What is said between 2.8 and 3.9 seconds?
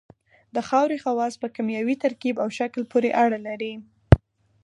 پورې اړه لري